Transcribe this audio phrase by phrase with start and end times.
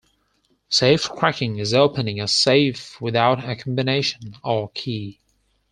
[0.67, 5.19] Safe cracking is opening a safe without a combination or key.